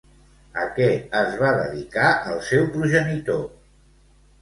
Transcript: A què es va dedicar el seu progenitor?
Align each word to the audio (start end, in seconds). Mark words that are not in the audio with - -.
A 0.61 0.63
què 0.77 0.87
es 1.19 1.37
va 1.43 1.53
dedicar 1.59 2.09
el 2.33 2.43
seu 2.51 2.69
progenitor? 2.75 3.49